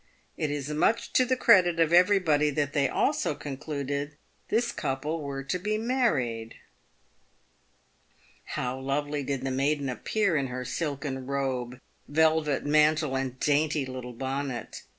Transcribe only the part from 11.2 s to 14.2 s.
robe, velvet mantle, and dainty little